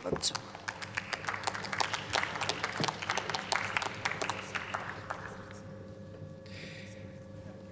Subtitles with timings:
[0.00, 0.38] CDU-Fraktion.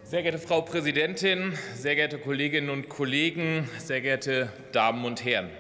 [0.05, 5.51] Sehr geehrte Frau Präsidentin, sehr geehrte Kolleginnen und Kollegen, sehr geehrte Damen und Herren!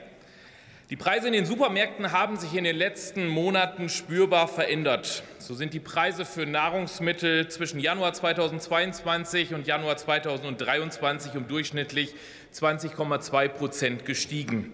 [0.89, 5.23] Die Preise in den Supermärkten haben sich in den letzten Monaten spürbar verändert.
[5.39, 12.15] So sind die Preise für Nahrungsmittel zwischen Januar 2022 und Januar 2023 um durchschnittlich
[12.55, 14.73] 20,2 Prozent gestiegen.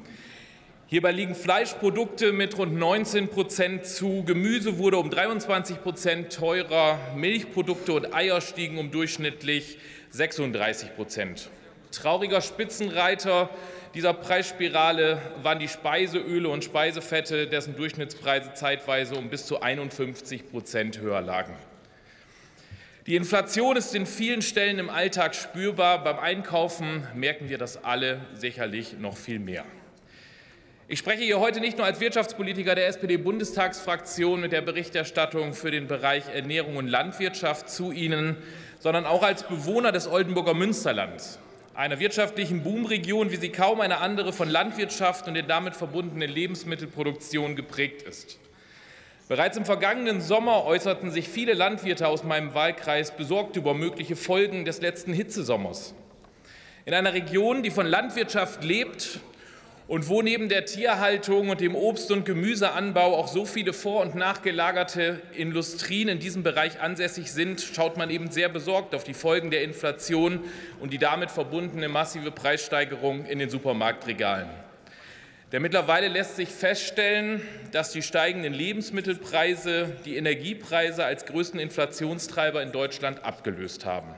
[0.87, 7.95] Hierbei liegen Fleischprodukte mit rund 19 Prozent zu, Gemüse wurde um 23 Prozent teurer, Milchprodukte
[7.95, 9.79] und Eier stiegen um durchschnittlich
[10.11, 11.49] 36 Prozent.
[11.91, 13.49] Trauriger Spitzenreiter
[13.95, 21.01] dieser Preisspirale waren die Speiseöle und Speisefette, dessen Durchschnittspreise zeitweise um bis zu 51 Prozent
[21.01, 21.55] höher lagen.
[23.07, 26.05] Die Inflation ist in vielen Stellen im Alltag spürbar.
[26.05, 29.65] Beim Einkaufen merken wir das alle sicherlich noch viel mehr.
[30.87, 35.87] Ich spreche hier heute nicht nur als Wirtschaftspolitiker der SPD-Bundestagsfraktion mit der Berichterstattung für den
[35.87, 38.37] Bereich Ernährung und Landwirtschaft zu Ihnen,
[38.81, 41.39] sondern auch als Bewohner des Oldenburger Münsterlands
[41.73, 47.57] einer wirtschaftlichen Boomregion, wie sie kaum eine andere von Landwirtschaft und der damit verbundenen Lebensmittelproduktion
[47.57, 48.39] geprägt ist.
[49.27, 54.67] Bereits im vergangenen Sommer äußerten sich viele Landwirte aus meinem Wahlkreis besorgt über mögliche Folgen
[54.67, 55.95] des letzten Hitzesommers.
[56.85, 59.21] In einer Region, die von Landwirtschaft lebt
[59.87, 64.15] und wo neben der Tierhaltung und dem Obst- und Gemüseanbau auch so viele vor- und
[64.15, 69.51] nachgelagerte Industrien in diesem Bereich ansässig sind, schaut man eben sehr besorgt auf die Folgen
[69.51, 70.41] der Inflation
[70.81, 74.49] und die damit verbundene massive Preissteigerung in den Supermarktregalen.
[75.53, 82.73] Denn mittlerweile lässt sich feststellen, dass die steigenden Lebensmittelpreise die Energiepreise als größten Inflationstreiber in
[82.73, 84.09] Deutschland abgelöst haben.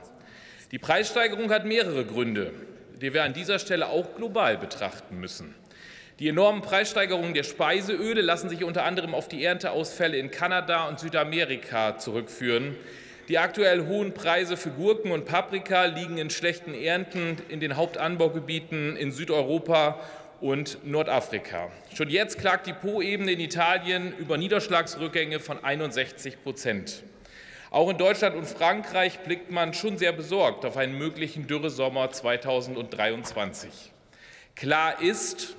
[0.71, 2.53] Die Preissteigerung hat mehrere Gründe
[3.01, 5.55] die wir an dieser Stelle auch global betrachten müssen.
[6.19, 10.99] Die enormen Preissteigerungen der Speiseöle lassen sich unter anderem auf die Ernteausfälle in Kanada und
[10.99, 12.75] Südamerika zurückführen.
[13.27, 18.95] Die aktuell hohen Preise für Gurken und Paprika liegen in schlechten Ernten in den Hauptanbaugebieten
[18.95, 19.99] in Südeuropa
[20.41, 21.69] und Nordafrika.
[21.93, 27.03] Schon jetzt klagt die Po-Ebene in Italien über Niederschlagsrückgänge von 61 Prozent.
[27.69, 33.91] Auch in Deutschland und Frankreich blickt man schon sehr besorgt auf einen möglichen Dürresommer 2023.
[34.55, 35.55] Klar ist,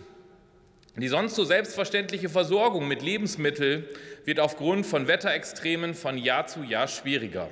[0.96, 3.84] die sonst so selbstverständliche Versorgung mit Lebensmitteln
[4.24, 7.50] wird aufgrund von Wetterextremen von Jahr zu Jahr schwieriger.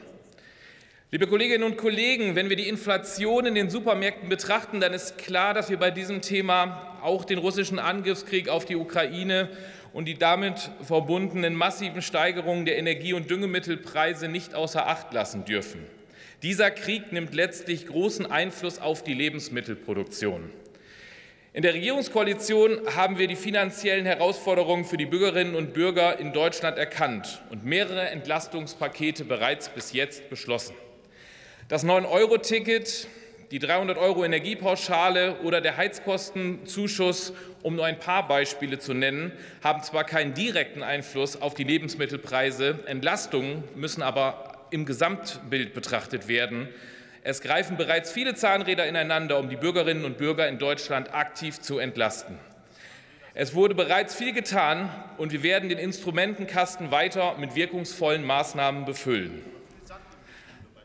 [1.13, 5.55] Liebe Kolleginnen und Kollegen, wenn wir die Inflation in den Supermärkten betrachten, dann ist klar,
[5.55, 9.49] dass wir bei diesem Thema auch den russischen Angriffskrieg auf die Ukraine
[9.93, 15.87] und die damit verbundenen massiven Steigerungen der Energie- und Düngemittelpreise nicht außer Acht lassen dürfen.
[16.43, 20.51] Dieser Krieg nimmt letztlich großen Einfluss auf die Lebensmittelproduktion.
[21.53, 26.79] In der Regierungskoalition haben wir die finanziellen Herausforderungen für die Bürgerinnen und Bürger in Deutschland
[26.79, 30.75] erkannt und mehrere Entlastungspakete bereits bis jetzt beschlossen.
[31.69, 33.09] Das 9-Euro-Ticket
[33.51, 37.33] die 300 Euro Energiepauschale oder der Heizkostenzuschuss,
[37.63, 39.33] um nur ein paar Beispiele zu nennen,
[39.63, 46.69] haben zwar keinen direkten Einfluss auf die Lebensmittelpreise, Entlastungen müssen aber im Gesamtbild betrachtet werden.
[47.23, 51.79] Es greifen bereits viele Zahnräder ineinander, um die Bürgerinnen und Bürger in Deutschland aktiv zu
[51.79, 52.39] entlasten.
[53.35, 54.89] Es wurde bereits viel getan,
[55.19, 59.56] und wir werden den Instrumentenkasten weiter mit wirkungsvollen Maßnahmen befüllen.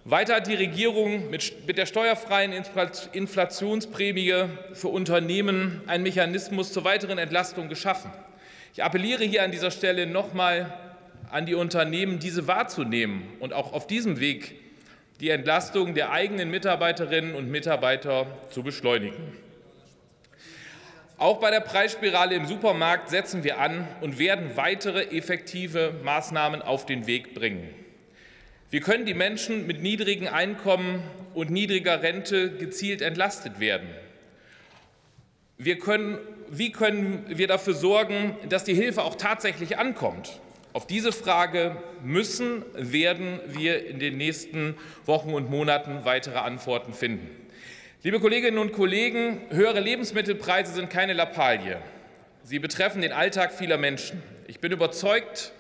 [0.03, 2.53] Weiter hat die Regierung mit der steuerfreien
[3.13, 8.12] Inflationsprämie für Unternehmen einen Mechanismus zur weiteren Entlastung geschaffen.
[8.73, 10.73] Ich appelliere hier an dieser Stelle noch einmal
[11.29, 14.56] an die Unternehmen, diese wahrzunehmen und auch auf diesem Weg
[15.19, 19.38] die Entlastung der eigenen Mitarbeiterinnen und Mitarbeiter zu beschleunigen.
[21.19, 26.88] Auch bei der Preisspirale im Supermarkt setzen wir an und werden weitere effektive Maßnahmen auf
[26.88, 27.69] den Weg bringen.
[28.71, 33.89] Wir können die Menschen mit niedrigen Einkommen und niedriger Rente gezielt entlastet werden.
[35.57, 36.17] Wir können,
[36.49, 40.39] wie können wir dafür sorgen, dass die Hilfe auch tatsächlich ankommt?
[40.71, 44.75] Auf diese Frage müssen, werden wir in den nächsten
[45.06, 47.29] Wochen und Monaten weitere Antworten finden.
[48.03, 51.77] Liebe Kolleginnen und Kollegen, höhere Lebensmittelpreise sind keine Lappalie.
[52.45, 54.24] Sie betreffen den Alltag vieler Menschen.
[54.47, 55.51] Ich bin überzeugt,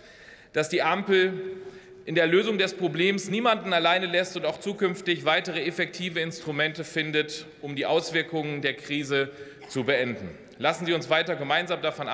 [0.53, 1.57] dass die Ampel
[2.05, 7.45] in der Lösung des Problems niemanden alleine lässt und auch zukünftig weitere effektive Instrumente findet,
[7.61, 9.29] um die Auswirkungen der Krise
[9.69, 10.29] zu beenden.
[10.57, 12.07] Lassen Sie uns weiter gemeinsam daran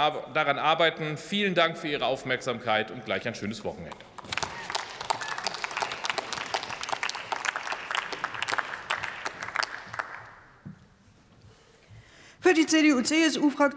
[0.60, 1.18] arbeiten.
[1.18, 3.96] Vielen Dank für Ihre Aufmerksamkeit und gleich ein schönes Wochenende.
[12.40, 13.58] Für die CDU-CSU-Fraktion